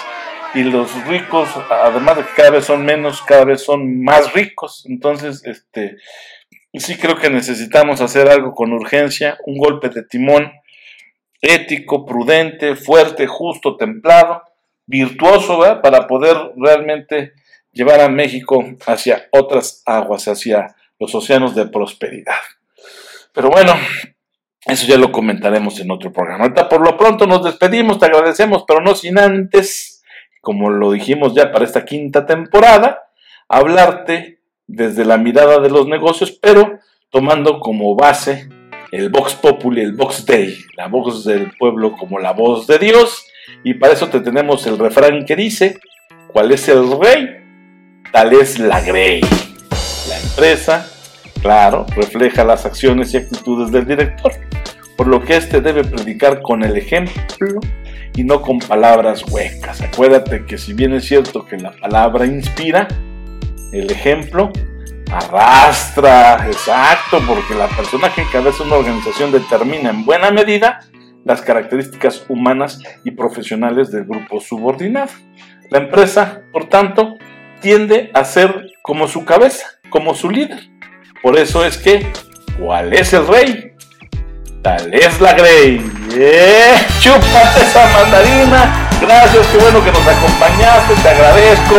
y 0.55 0.62
los 0.62 1.05
ricos, 1.07 1.49
además 1.71 2.17
de 2.17 2.23
que 2.25 2.35
cada 2.37 2.50
vez 2.50 2.64
son 2.64 2.85
menos, 2.85 3.23
cada 3.23 3.45
vez 3.45 3.62
son 3.62 4.02
más 4.02 4.33
ricos. 4.33 4.85
Entonces, 4.88 5.43
este, 5.45 5.97
sí 6.75 6.97
creo 6.97 7.17
que 7.17 7.31
necesitamos 7.31 8.00
hacer 8.00 8.28
algo 8.28 8.55
con 8.55 8.73
urgencia, 8.73 9.38
un 9.47 9.59
golpe 9.59 9.88
de 9.88 10.05
timón 10.05 10.52
ético, 11.40 12.05
prudente, 12.05 12.76
fuerte, 12.76 13.26
justo, 13.26 13.76
templado, 13.76 14.43
virtuoso, 14.87 15.61
para 15.83 16.07
poder 16.07 16.37
realmente 16.57 17.33
llevar 17.73 18.00
a 18.00 18.09
México 18.09 18.64
hacia 18.87 19.28
otras 19.31 19.83
aguas, 19.87 20.26
hacia 20.26 20.75
los 20.99 21.14
océanos 21.14 21.55
de 21.55 21.67
prosperidad. 21.67 22.35
Pero 23.33 23.50
bueno, 23.50 23.75
eso 24.67 24.87
ya 24.87 24.99
lo 24.99 25.12
comentaremos 25.12 25.78
en 25.81 25.90
otro 25.90 26.12
programa. 26.12 26.45
Ahorita 26.45 26.69
por 26.69 26.81
lo 26.81 26.97
pronto 26.97 27.26
nos 27.26 27.45
despedimos, 27.45 27.99
te 27.99 28.07
agradecemos, 28.07 28.64
pero 28.67 28.81
no 28.81 28.95
sin 28.95 29.19
antes, 29.19 29.98
como 30.49 30.71
lo 30.71 30.93
dijimos 30.93 31.35
ya 31.35 31.52
para 31.52 31.67
esta 31.67 31.85
quinta 31.85 32.25
temporada, 32.25 33.11
hablarte 33.50 34.40
desde 34.67 35.05
la 35.05 35.19
mirada 35.19 35.59
de 35.59 35.69
los 35.69 35.87
negocios, 35.87 36.33
pero 36.40 36.78
tomando 37.11 37.61
como 37.61 37.95
base 37.95 38.49
el 38.90 39.11
Vox 39.11 39.35
Populi, 39.35 39.83
el 39.83 39.93
Vox 39.95 40.25
Day, 40.25 40.57
la 40.75 40.88
voz 40.88 41.26
del 41.26 41.50
pueblo 41.59 41.93
como 41.93 42.19
la 42.19 42.33
voz 42.33 42.67
de 42.67 42.78
Dios. 42.78 43.26
Y 43.62 43.75
para 43.75 43.93
eso 43.93 44.09
te 44.09 44.21
tenemos 44.21 44.67
el 44.67 44.78
refrán 44.78 45.26
que 45.26 45.37
dice, 45.37 45.81
¿cuál 46.28 46.50
es 46.50 46.67
el 46.71 46.99
rey? 46.99 47.28
Tal 48.11 48.33
es 48.33 48.59
la 48.59 48.81
grey. 48.81 49.21
La 50.09 50.19
empresa, 50.19 50.90
claro, 51.43 51.85
refleja 51.95 52.43
las 52.43 52.64
acciones 52.64 53.12
y 53.12 53.19
actitudes 53.19 53.71
del 53.71 53.87
director, 53.87 54.33
por 54.97 55.09
lo 55.09 55.21
que 55.21 55.37
éste 55.37 55.61
debe 55.61 55.85
predicar 55.85 56.40
con 56.40 56.64
el 56.64 56.75
ejemplo 56.78 57.61
y 58.15 58.25
no 58.25 58.43
con 58.43 58.59
palabras 58.59 59.25
huecas. 59.31 59.81
Acuérdate 59.81 60.45
que 60.45 60.59
si 60.59 60.73
bien 60.73 60.93
es 60.93 61.05
cierto 61.05 61.45
que 61.45 61.57
la 61.57 61.73
palabra 61.73 62.27
inspira, 62.27 62.88
el 63.73 63.91
ejemplo 63.91 64.53
arrastra, 65.11 66.47
exacto, 66.47 67.21
porque 67.27 67.55
la 67.55 67.69
persona 67.69 68.12
que 68.12 68.23
encabeza 68.23 68.65
una 68.65 68.77
organización 68.77 69.33
determina 69.33 69.91
en 69.91 70.05
buena 70.05 70.31
medida 70.31 70.81
las 71.25 71.43
características 71.43 72.25
humanas 72.29 72.81
y 73.05 73.11
profesionales 73.12 73.91
del 73.91 74.05
grupo 74.05 74.41
subordinado. 74.41 75.11
La 75.71 75.79
empresa, 75.79 76.43
por 76.53 76.69
tanto, 76.69 77.17
tiende 77.61 78.11
a 78.15 78.25
ser 78.25 78.71
como 78.83 79.09
su 79.09 79.25
cabeza, 79.25 79.67
como 79.91 80.15
su 80.15 80.31
líder. 80.31 80.61
Por 81.23 81.38
eso 81.38 81.65
es 81.65 81.77
que, 81.79 82.11
¿cuál 82.59 82.93
es 82.93 83.12
el 83.12 83.27
rey? 83.27 83.68
Es 84.77 85.21
la 85.21 85.33
Grey. 85.33 85.81
¡Eh! 86.13 86.75
¡Chúpate 87.01 87.63
esa 87.63 87.87
mandarina! 87.89 88.89
Gracias, 89.01 89.47
qué 89.47 89.59
bueno 89.59 89.83
que 89.83 89.93
nos 89.93 90.07
acompañaste, 90.07 90.95
te 91.03 91.09
agradezco. 91.09 91.77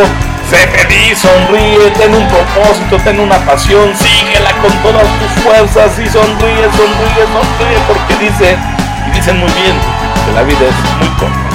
Sé 0.50 0.65
feliz, 0.67 1.19
sonríe, 1.19 1.91
ten 1.91 2.15
un 2.15 2.27
propósito, 2.27 2.98
ten 3.03 3.19
una 3.19 3.38
pasión, 3.46 3.93
síguela 3.96 4.51
con 4.62 4.74
todas 4.81 5.05
tus 5.19 5.43
fuerzas 5.43 6.00
y 6.00 6.10
sonríe, 6.10 6.65
sonríe, 6.74 7.24
sonríe, 7.29 7.77
porque 7.88 8.15
dice, 8.25 8.58
y 9.08 9.12
dicen 9.12 9.38
muy 9.38 9.51
bien, 9.51 9.75
que 10.25 10.31
la 10.34 10.41
vida 10.41 10.65
es 10.67 10.98
muy 10.98 11.10
corta. 11.19 11.50